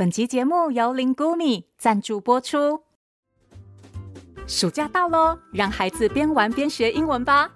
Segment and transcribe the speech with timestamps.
[0.00, 2.80] 本集节目由林谷米赞助播出。
[4.46, 7.50] 暑假到喽，让孩子边玩边学英文吧！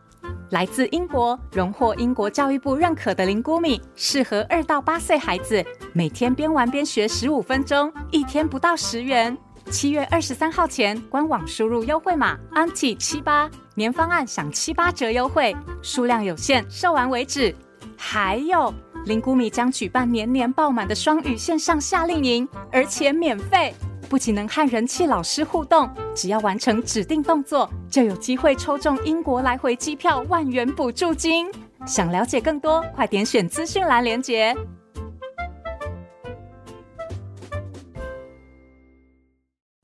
[0.50, 9.34] 来自英国、荣获英国教育部认可的林谷米适合二到八岁孩子，每天边玩边学十五分钟，一天不到十元。
[9.70, 17.56] 七月二十三号前，官网输入优惠码 Auntie 七八，年方案享七八折优惠，数量有限，售完为止。
[17.96, 18.74] 还有。
[19.06, 23.74] 林谷米将举办年年爆满的双语线上夏令营，而且免费。
[24.08, 31.50] 不仅能和人气老师互动，只要完成指定动作，就有机会抽中英国来回机票万元补助金。
[31.86, 34.56] 想了解更多，快点选资讯栏连接。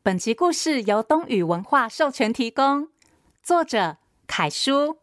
[0.02, 2.88] 本集故事由东雨文化授权提供，
[3.42, 4.96] 作者凯叔。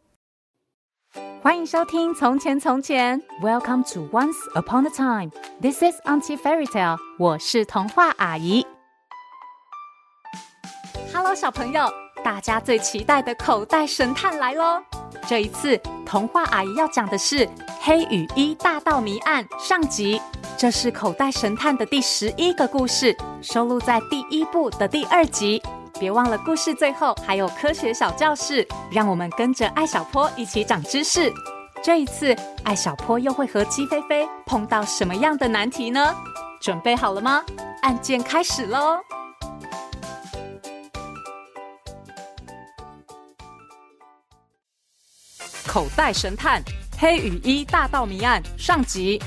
[1.41, 5.31] 欢迎收听《从前从前》，Welcome to Once Upon a Time。
[5.61, 6.97] This is Auntie Fairy Tale。
[7.19, 8.65] 我是童话阿姨。
[11.13, 11.87] Hello，小朋友，
[12.23, 14.81] 大家最期待的口袋神探来喽！
[15.27, 17.45] 这一次，童话阿姨要讲的是
[17.81, 20.19] 《黑羽伊大盗谜案》上集。
[20.57, 25.61] 这是口袋神探的第十一个故事，收录在第一部的第二集。
[25.99, 31.31] 别忘了，故事最后还有科学小教室，让我们跟着艾小坡一起长知识。
[31.83, 36.15] 这一次，艾小坡又会和鸡飞飞碰到什么样的难题呢？
[36.59, 37.43] 准备好了吗？
[37.81, 38.97] 案件开始喽！
[45.67, 46.61] 口袋神探
[46.97, 49.21] 黑羽衣大盗谜案上集。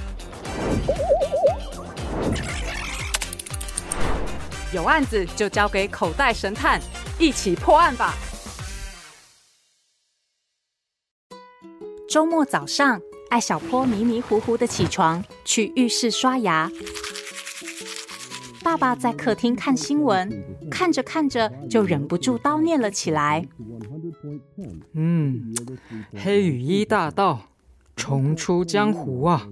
[4.72, 6.80] 有案子就交给口袋神探，
[7.18, 8.14] 一起破案吧。
[12.08, 16.70] 周末早上，艾小坡迷迷糊糊的起床，去浴室刷牙。
[18.62, 20.30] 爸爸在客厅看新闻，
[20.70, 23.48] 看着看着就忍不住叨念了起来
[24.94, 25.52] ：“嗯，
[26.16, 27.40] 黑雨衣大盗
[27.96, 29.48] 重出江湖啊！”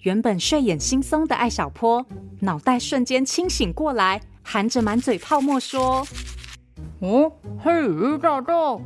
[0.00, 2.04] 原本睡眼惺忪的艾小坡，
[2.40, 6.06] 脑袋瞬间清醒过来，含着满嘴泡沫说
[7.00, 8.80] ：“哦，黑羽伊大盗。”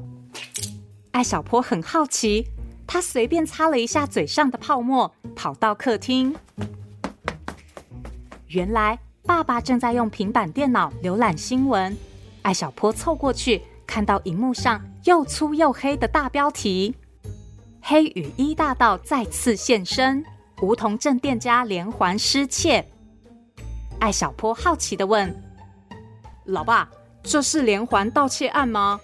[1.13, 2.47] 艾小坡很好奇，
[2.87, 6.35] 他随便擦了一下嘴上的泡沫，跑到客厅。
[8.49, 11.97] 原来爸爸正在用平板电脑浏览新闻，
[12.43, 16.95] 艾小坡凑过去，看到荧幕上又粗又黑的大标题
[17.89, 20.25] ：“黑羽衣大盗再次现身。”
[20.61, 22.85] 梧桐镇店家连环失窃，
[24.01, 25.33] 艾小坡好奇的问
[26.47, 26.91] ：“老爸，
[27.23, 28.99] 这是连环盗窃案吗？”“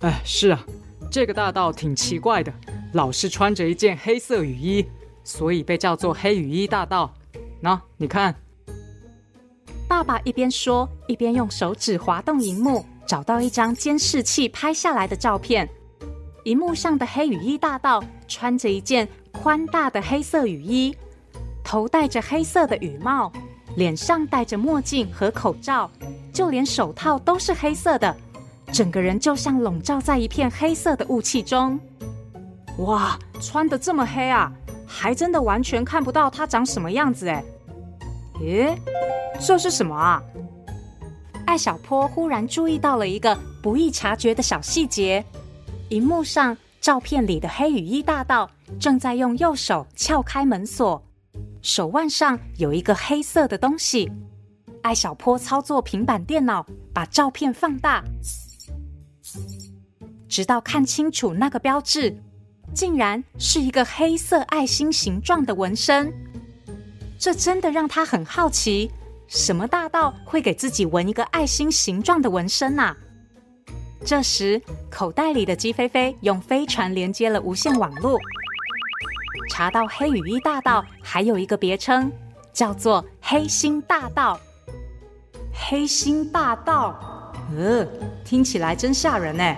[0.00, 0.62] 哎，是啊，
[1.10, 2.52] 这个大盗挺奇怪的，
[2.92, 4.84] 老是穿着一件黑色雨衣，
[5.24, 7.14] 所以被叫做黑雨衣大盗。
[7.60, 8.34] 呐，你看。”
[9.88, 15.66] 爸爸一边说，一边用手指滑动荧幕，找到一张监视器拍下来的照片。
[16.46, 19.06] 荧幕上的黑雨衣大盗穿着一件。
[19.32, 20.96] 宽大的黑色雨衣，
[21.62, 23.30] 头戴着黑色的雨帽，
[23.74, 25.90] 脸上戴着墨镜和口罩，
[26.32, 28.16] 就连手套都是黑色的，
[28.72, 31.78] 整个人就像笼罩在一片黑色的雾气中。
[32.78, 34.50] 哇，穿得这么黑啊，
[34.86, 37.44] 还真的完全看不到他长什么样子哎。
[38.40, 38.78] 诶，
[39.38, 40.22] 这是什么啊？
[41.44, 45.22] 艾小坡忽然注意到了一个不易察觉的小细节，
[45.88, 46.56] 荧幕上。
[46.78, 48.48] 照片里的黑羽衣大盗
[48.78, 51.02] 正在用右手撬开门锁，
[51.60, 54.08] 手腕上有一个黑色的东西。
[54.82, 58.04] 艾小坡操作平板电脑，把照片放大，
[60.28, 62.16] 直到看清楚那个标志，
[62.72, 66.12] 竟然是一个黑色爱心形状的纹身。
[67.18, 68.88] 这真的让他很好奇，
[69.26, 72.96] 什么大盗会给自己纹一个爱心形状的纹身啊？
[74.06, 78.16] 这时，口袋里的鸡飞飞用飞船连接了无线网络，
[79.50, 82.12] 查到黑羽衣大盗还有一个别称，
[82.52, 84.38] 叫做黑心大盗。
[85.52, 87.84] 黑心大盗，呃，
[88.24, 89.56] 听起来真吓人呢。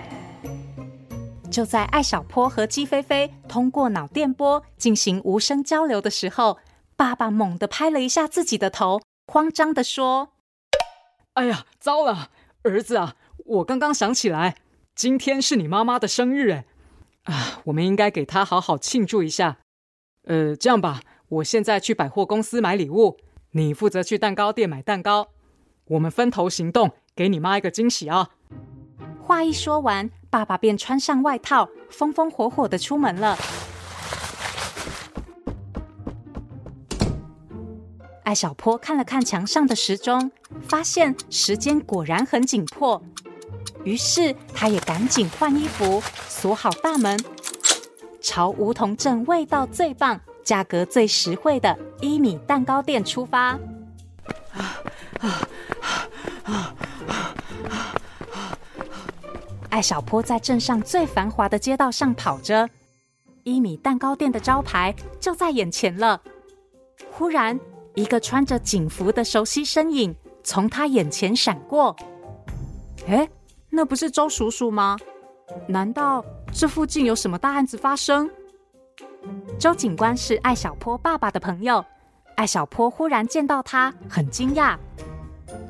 [1.51, 6.57] 就在艾小坡和鸡飞飞通过脑电波进行无声交流的时候，
[6.95, 10.29] 爸爸猛地拍了一下自己的头，慌张地说
[11.35, 12.31] ：“哎呀，糟了，
[12.63, 13.13] 儿子啊！”
[13.49, 14.57] 我刚刚想起来，
[14.93, 16.65] 今天是你妈妈的生日哎，
[17.23, 19.57] 啊，我们应该给她好好庆祝一下。
[20.25, 23.17] 呃，这样吧，我现在去百货公司买礼物，
[23.53, 25.29] 你负责去蛋糕店买蛋糕，
[25.85, 28.29] 我们分头行动，给你妈一个惊喜啊！
[29.23, 33.35] 话一说完，爸爸便穿上外套，风风火火的出门了。
[38.25, 40.31] 艾小坡看了看墙上的时钟，
[40.61, 43.01] 发现时间果然很紧迫，
[43.83, 47.17] 于是他也赶紧换衣服，锁好大门，
[48.21, 53.57] 朝梧桐镇味道最棒、价格最实惠的一米蛋糕店出发。
[59.69, 62.69] 艾小坡在镇上最繁华的街道上跑着，
[63.43, 66.21] 一米蛋糕店的招牌就在眼前了。
[67.11, 67.57] 忽然，
[67.95, 71.95] 一个穿着警服的熟悉身影从他眼前闪过。
[73.07, 73.29] 哎，
[73.69, 74.97] 那不是周叔叔吗？
[75.67, 78.29] 难道这附近有什么大案子发生？
[79.59, 81.83] 周警官是艾小坡爸爸的朋友，
[82.35, 84.77] 艾小坡忽然见到他，很惊讶。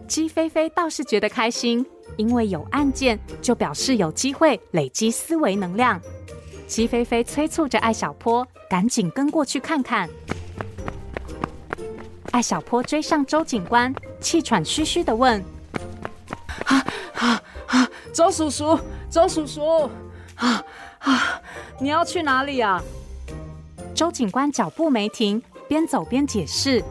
[0.07, 1.85] 鸡飞飞倒是觉得开心，
[2.17, 6.01] 因为有案件就表示有机会累积思维能量。
[6.67, 10.09] 鸡飞飞催促着艾小坡赶紧跟过去看看。
[12.31, 15.43] 艾小坡追上周警官，气喘吁吁地问
[16.65, 16.85] ：“啊
[17.15, 17.89] 啊啊！
[18.13, 18.79] 周叔叔，
[19.09, 19.89] 周叔叔，
[20.35, 20.63] 啊
[20.99, 21.41] 啊！
[21.79, 22.83] 你要去哪里啊？”
[23.95, 26.83] 周警官脚步没停，边走边解释：“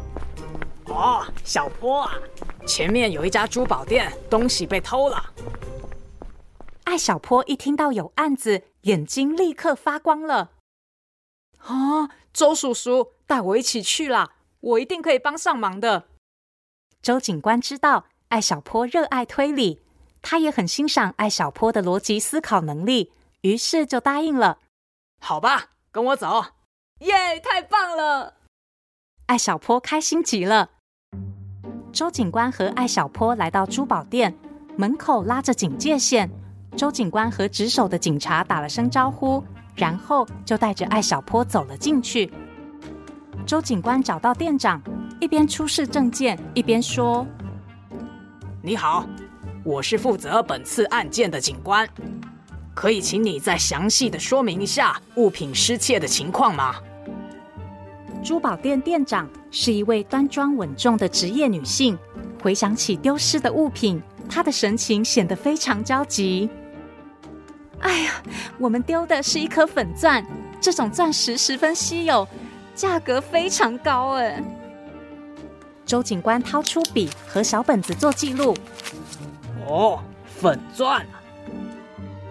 [0.87, 2.15] 哦，小坡啊，
[2.67, 5.33] 前面有一家珠宝店，东西被偷了。”
[6.85, 10.53] 艾小坡一听到有案子，眼睛立刻发光了。
[11.59, 16.09] “啊，周叔叔，带我一起去啦！”我一定可以帮上忙的。
[17.01, 19.83] 周警官知道艾小坡热爱推理，
[20.23, 23.13] 他也很欣赏艾小坡的逻辑思考能力，
[23.43, 24.59] 于是就答应了。
[25.21, 26.45] 好吧，跟我走。
[27.01, 28.35] 耶，太棒了！
[29.27, 30.71] 艾小坡开心极了。
[31.93, 34.37] 周警官和艾小坡来到珠宝店
[34.77, 36.31] 门口，拉着警戒线。
[36.77, 39.43] 周警官和值守的警察打了声招呼，
[39.75, 42.33] 然后就带着艾小坡走了进去。
[43.47, 44.81] 周警官找到店长，
[45.21, 47.27] 一边出示证件，一边说
[48.63, 49.07] ：“你好，
[49.65, 51.89] 我是负责本次案件的警官，
[52.75, 56.77] 可以请你再详细的说明一下物品失窃的情况吗？”
[58.25, 61.97] 珠宝店店长是一位端庄稳重的职业女性，
[62.43, 66.49] 回想起丢失的物品，她的神情显得非常焦急。
[67.81, 68.23] “哎呀，
[68.59, 70.25] 我们丢的是一颗粉钻，
[70.61, 72.27] 这种钻石十分稀有。”
[72.75, 74.41] 价格非常高哎！
[75.85, 78.57] 周警官掏出笔和小本子做记录。
[79.69, 81.01] 哦，粉钻。
[81.03, 81.21] 啊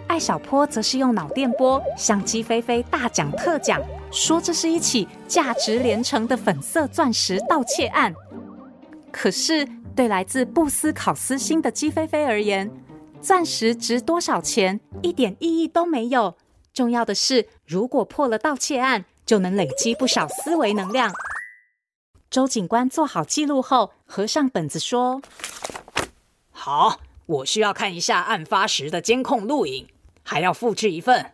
[0.07, 8.15] 艾小坡则是用脑电波向鸡飞飞大讲特讲，说这是一起价值连城的粉色钻石盗窃案。
[9.11, 12.71] 可是对来自布斯考斯星的鸡飞飞而言，
[13.21, 16.37] 钻石值多少钱一点意义都没有。
[16.73, 21.11] 重要的是，如果破了盗窃案，就能累积不少思维能量。
[22.29, 25.21] 周警官做好记录后，合上本子说
[26.51, 29.87] ：“好，我需要看一下案发时的监控录影，
[30.23, 31.33] 还要复制一份。”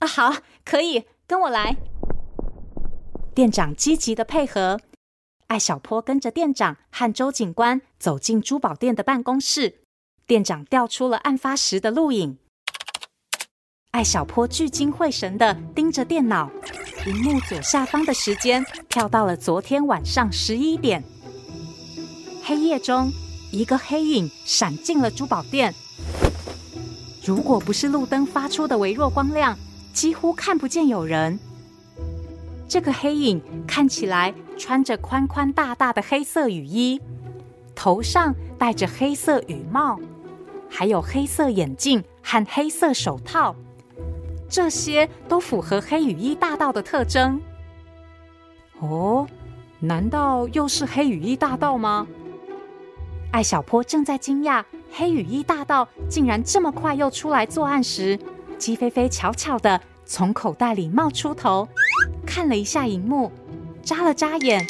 [0.00, 1.76] 啊，好，可以，跟我来。
[3.34, 4.80] 店长积极的配合，
[5.48, 9.80] 艾小坡跟着店长和周警官走进珠宝店的办公室。
[10.26, 12.38] 店长调出了案发时的录影。
[13.92, 16.50] 艾小坡聚精会神的盯着电脑，
[17.02, 21.02] 屏幕左下方的时间跳到了昨天晚上十一点。
[22.44, 23.10] 黑夜中，
[23.50, 25.74] 一个黑影闪进了珠宝店。
[27.24, 29.56] 如果不是路灯发出的微弱光亮，
[29.92, 31.38] 几乎看不见有人。
[32.68, 37.00] 这个黑影看起来穿着宽宽大大的黑色雨衣，
[37.74, 39.98] 头上戴着黑色雨帽，
[40.68, 43.56] 还有黑色眼镜和黑色手套。
[44.50, 47.40] 这些都符合黑雨衣大盗的特征。
[48.80, 49.26] 哦，
[49.80, 52.06] 难道又是黑雨衣大盗吗？
[53.30, 58.18] 艾小坡正在惊讶黑羽衣大盗竟然这么快又出来作案时，
[58.56, 61.68] 鸡飞飞悄悄地从口袋里冒出头，
[62.26, 63.30] 看了一下荧幕，
[63.82, 64.66] 眨了眨眼，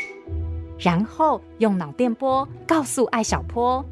[0.78, 3.84] 然后用脑电波告诉艾小坡：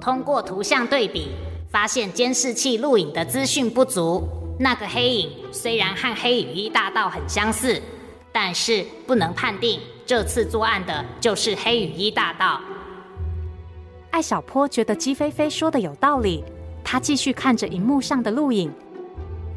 [0.00, 1.30] 通过图像对比，
[1.70, 4.28] 发现监视器录影的资讯不足。
[4.58, 7.80] 那个黑影虽然和黑羽衣大盗很相似，
[8.32, 12.60] 但是不能判定这次作案的就是黑羽衣大盗。
[14.16, 16.42] 艾小坡觉得姬飞飞说的有道理，
[16.82, 18.72] 他继续看着荧幕上的录影。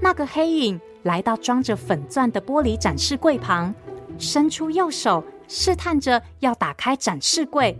[0.01, 3.73] 那个黑影来到装着粉钻的玻璃展示柜旁，
[4.17, 7.77] 伸出右手试探着要打开展示柜。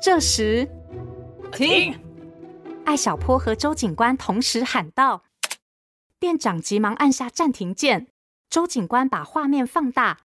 [0.00, 0.66] 这时，
[1.52, 1.94] 停！
[2.86, 5.22] 艾小坡和周警官同时喊道。
[6.18, 8.06] 店长急忙按下暂停键，
[8.48, 10.20] 周警官把画面放大，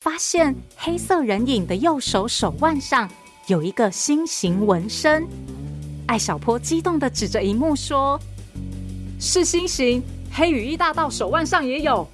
[0.00, 3.10] 发现黑色人影的右手手腕上
[3.46, 5.26] 有一个心形纹身。
[6.06, 8.20] 艾小坡激动地指着萤幕说
[9.20, 12.08] ：“是心形，黑羽衣大盗手腕上也有，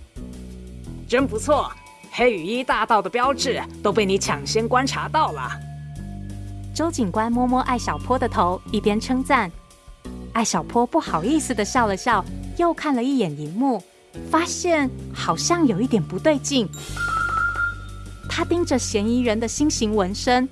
[1.09, 1.71] 真不错。
[2.11, 5.51] 黑羽衣大盗的标志都被你抢先观察到了。”
[6.75, 9.51] 周警官摸摸艾小坡的头，一边称赞。
[10.35, 12.23] 艾小坡不好意思地笑了笑，
[12.59, 13.83] 又看了一眼荧幕，
[14.31, 16.69] 发现好像有一点不对劲。
[18.29, 20.47] 他盯着嫌疑人的心形纹身，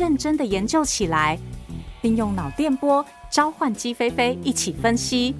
[0.00, 1.38] 认真的研究起来，
[2.00, 5.34] 并用脑电波召唤鸡飞飞一起分析。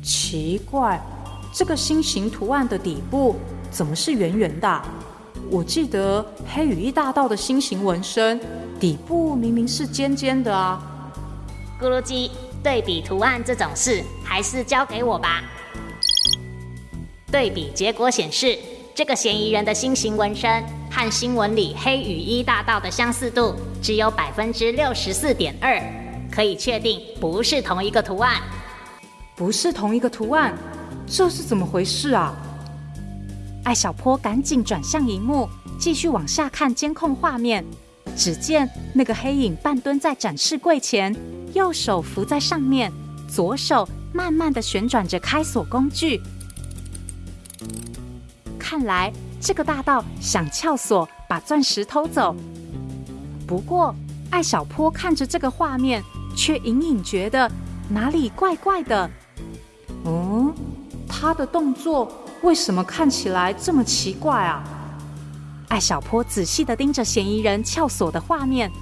[0.00, 1.02] 奇怪，
[1.52, 3.34] 这个心形图案的底部
[3.68, 4.82] 怎么是圆圆的？
[5.50, 8.40] 我记得黑羽翼大道的心形纹身
[8.78, 10.80] 底部明明是尖尖的啊！
[11.80, 12.30] 咕噜鸡，
[12.62, 15.42] 对比图案这种事还是交给我吧。
[17.32, 18.56] 对比结果显示。
[18.94, 25.82] 这个嫌疑人的新型纹身和新闻里黑雨衣大盗的相似度只有百分之六十四点二，
[26.30, 28.42] 可以确定不是同一个图案。
[29.34, 30.54] 不是同一个图案，
[31.06, 32.36] 这是怎么回事啊？
[33.64, 35.48] 艾小坡赶紧转向荧幕，
[35.80, 37.64] 继续往下看监控画面。
[38.14, 41.16] 只见那个黑影半蹲在展示柜前，
[41.54, 42.92] 右手扶在上面，
[43.26, 46.20] 左手慢慢的旋转着开锁工具。
[48.72, 52.34] 看来这个大盗想撬锁，把钻石偷走。
[53.46, 53.94] 不过
[54.30, 56.02] 艾小坡看着这个画面，
[56.34, 57.52] 却隐隐觉得
[57.90, 59.10] 哪里怪怪的。
[60.06, 60.54] 嗯，
[61.06, 62.10] 他的动作
[62.40, 64.64] 为什么看起来这么奇怪啊？
[65.68, 68.72] 艾小坡仔细地盯着嫌疑人撬锁的画面，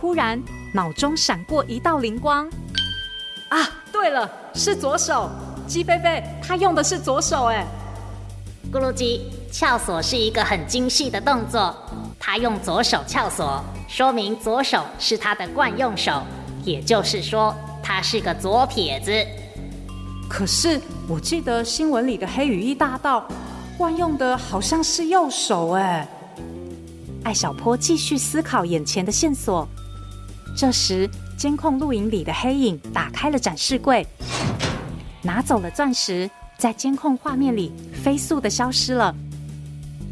[0.00, 0.40] 忽然
[0.72, 2.48] 脑中闪过一道灵光。
[3.48, 3.58] 啊，
[3.90, 5.28] 对了，是左手。
[5.66, 7.66] 鸡飞飞，他用的是左手，哎。
[8.72, 11.76] 咕噜鸡撬锁是一个很精细的动作，
[12.18, 16.22] 他用左手撬锁，说明左手是他的惯用手，
[16.64, 19.12] 也就是说他是个左撇子。
[20.26, 23.28] 可是我记得新闻里的黑羽翼大盗
[23.76, 26.08] 惯用的好像是右手哎。
[27.24, 29.68] 艾小坡继续思考眼前的线索，
[30.56, 34.06] 这时监控录影里的黑影打开了展示柜，
[35.20, 36.30] 拿走了钻石。
[36.62, 39.12] 在监控画面里飞速的消失了，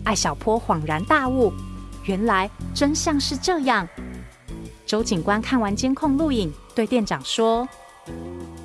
[0.03, 1.53] 艾小坡恍然大悟，
[2.07, 3.89] 原来真相是这样。
[4.85, 7.69] 周警官看完监控录影，对店长说：“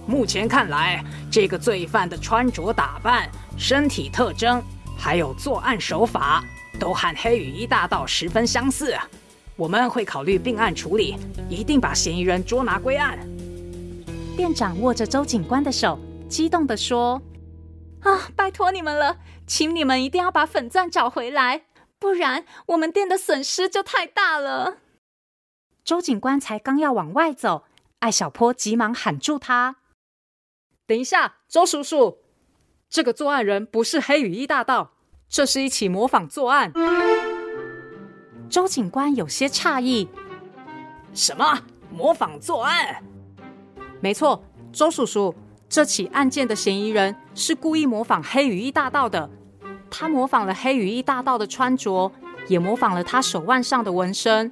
[0.07, 4.59] 目前看来，这个罪犯的穿着打扮、身体特征，
[4.97, 6.43] 还有作案手法，
[6.79, 8.97] 都和黑羽一大盗十分相似。
[9.55, 13.19] 我们会考虑并案处理，一定把嫌疑人捉拿归案。”
[14.35, 17.21] 店长握着周警官的手，激动地说。
[18.05, 18.29] 啊！
[18.35, 21.65] 拜托你们了，请你们一定要把粉钻找回来，
[21.97, 24.77] 不然我们店的损失就太大了。
[25.83, 27.65] 周警官才刚要往外走，
[27.99, 29.77] 艾小坡急忙喊住他
[30.85, 32.19] ：“等一下，周叔叔，
[32.89, 34.93] 这个作案人不是黑羽翼大盗，
[35.27, 36.71] 这是一起模仿作案。”
[38.49, 40.07] 周警官有些诧异
[41.13, 43.03] ：“什么模仿作案
[43.99, 45.33] ？”“没错，周叔叔。”
[45.67, 49.29] 这起案件的嫌疑人是故意模仿黑羽翼大盗的，
[49.89, 52.11] 他模仿了黑羽翼大盗的穿着，
[52.47, 54.51] 也模仿了他手腕上的纹身。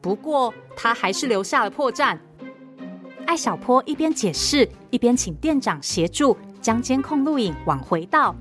[0.00, 2.18] 不过他还是留下了破绽。
[3.26, 8.34] 艾小坡一边解释，一边请店长协助将监控录影往回倒，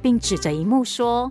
[0.00, 1.30] 并指着一幕说：“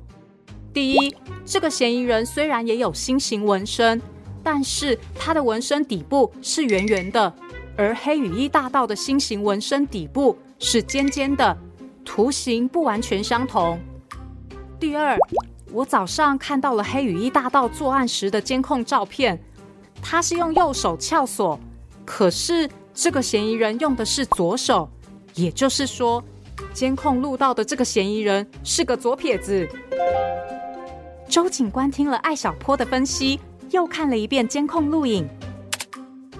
[0.73, 1.15] 第一，
[1.45, 4.01] 这个嫌疑人虽然也有心形纹身，
[4.43, 7.33] 但是他的纹身底部是圆圆的。”
[7.79, 11.57] 而黑羽衣大盗的新型纹身底部是尖尖的，
[12.03, 13.79] 图形不完全相同。
[14.77, 15.17] 第二，
[15.71, 19.41] 我早上看到了黑羽衣大盗作案时的监控照片，
[20.01, 21.57] 他是用右手撬锁，
[22.03, 24.89] 可是这个嫌疑人用的是左手，
[25.35, 26.21] 也就是说，
[26.73, 29.65] 监控录到的这个嫌疑人是个左撇子。
[31.29, 33.39] 周警官听了艾小坡的分析，
[33.71, 35.25] 又看了一遍监控录影。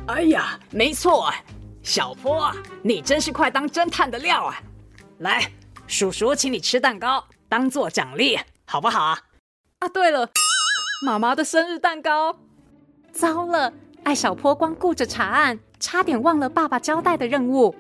[0.09, 1.31] 哎呀，没错，
[1.83, 2.51] 小坡，
[2.81, 4.59] 你真是快当侦探的料啊！
[5.19, 5.51] 来，
[5.85, 8.35] 叔叔请你吃蛋糕，当做奖励，
[8.65, 9.19] 好不好啊？
[9.77, 10.27] 啊，对了，
[11.05, 12.35] 妈妈的生日蛋糕。
[13.11, 13.71] 糟了，
[14.03, 17.75] 艾小坡光顾着查案，差点忘了爸爸交代的任务。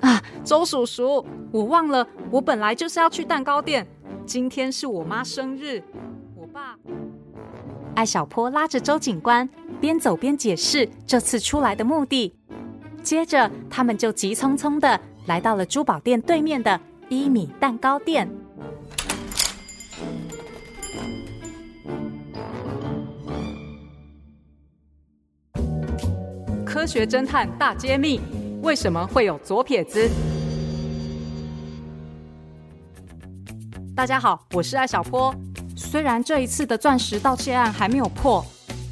[0.00, 3.84] 啊，周叔叔，我忘了，我本来就是要去蛋糕店，
[4.24, 5.82] 今天是我妈生日，
[6.36, 6.76] 我爸。
[7.96, 9.48] 艾小坡拉着周警官。
[9.80, 12.34] 边走边解释这次出来的目的，
[13.02, 18.28] 接着他们就急匆匆的来到了珠宝店对面的伊米蛋糕店。
[26.64, 28.20] 科学侦探大揭秘，
[28.62, 30.08] 为什么会有左撇子？
[33.94, 35.34] 大家好，我是艾小波，
[35.76, 38.44] 虽然这一次的钻石盗窃案还没有破。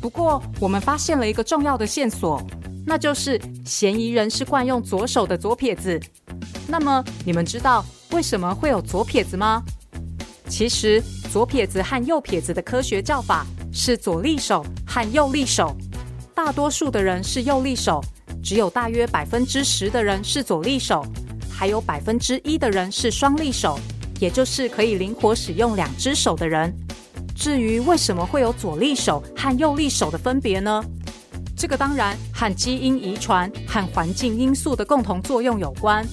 [0.06, 2.40] 不过我们发现了一个重要的线索，
[2.86, 6.00] 那就是嫌疑人是惯用左手的左撇子。
[6.68, 9.60] 那么你们知道为什么会有左撇子吗？
[10.48, 15.76] 其实左撇子和右撇子的科学叫法是左利手和右利手。
[16.36, 18.00] 大多数的人是右利手，
[18.40, 21.04] 只有大约百分之十的人是左利手，
[21.50, 23.76] 还有百分之一的人是双利手。
[24.20, 26.72] 也就是可以灵活使用两只手的人。
[27.36, 30.82] 至于为什么会有左利手和右利手的分别呢？
[31.56, 36.04] 这个当然和基因遗传和环境因素的共同作用有关。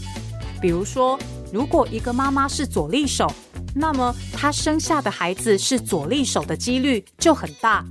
[0.61, 1.17] 比如说，
[1.51, 3.31] 如果一个妈妈是左利手，
[3.73, 7.83] 那么她生下的孩子是左利手的几率就很大。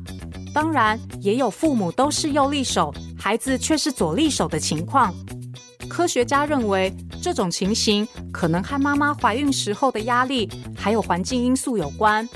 [0.55, 5.13] 当然，也有父母都是右利手，孩子却是左利手的情况。
[5.89, 12.27] 科学家认为，这种情形可能和妈妈怀孕时候的压力，还有环境因素有关。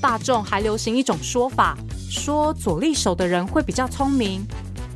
[0.00, 1.76] 大众还流行一种说法，
[2.10, 4.46] 说左利手的人会比较聪明。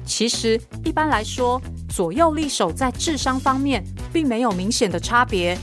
[0.05, 3.83] 其实，一般来说，左右利手在智商方面
[4.13, 5.57] 并没有明显的差别。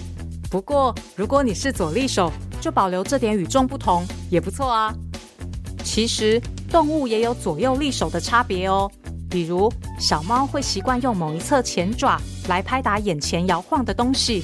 [0.50, 4.94] 不过，如果你是左利手，就保留这点与众不同也不错啊。
[5.84, 8.90] 其实，动物也有左右利手的差别哦。
[9.30, 14.44] 比如，小猫会习惯用某一侧前爪来拍打眼前摇晃的东西，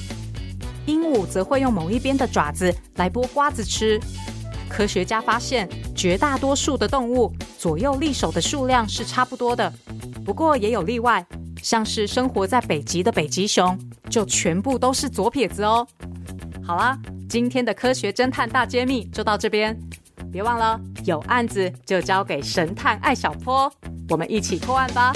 [0.86, 4.00] 鹦鹉则会用某一边的爪子来剥瓜子吃。
[4.68, 9.72] 科学家发现，绝大多数的动物左右利手的数量是差不多的，
[10.24, 11.24] 不过也有例外，
[11.62, 13.78] 像是生活在北极的北极熊，
[14.10, 15.86] 就全部都是左撇子哦。
[16.64, 19.78] 好啦，今天的科学侦探大揭秘就到这边，
[20.32, 23.72] 别忘了有案子就交给神探艾小坡。
[24.08, 25.12] 我们一起破案吧！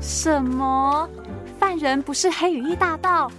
[0.00, 1.08] 什么？
[1.52, 3.30] 犯人不是黑羽翼大盗？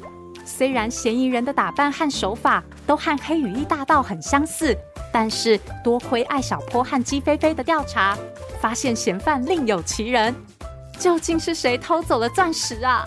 [0.45, 4.77] 虽然嫌疑人的打扮和手法都和黑羽翼大盗很相似，
[5.11, 8.17] 但是多亏艾小坡和姬飞飞的调查，
[8.59, 10.35] 发现嫌犯另有其人。
[10.99, 13.03] 究竟是谁偷走了钻石啊？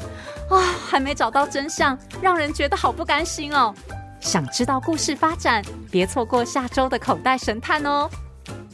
[0.50, 3.74] 啊，还没找到真相，让人觉得好不甘心哦。
[4.20, 8.08] 想知道故事发展，别错过下周的口袋神探哦！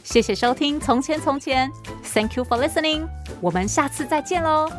[0.03, 1.69] 谢谢收听《从前从前》
[2.13, 3.07] ，Thank you for listening，
[3.39, 4.69] 我们下次再见喽。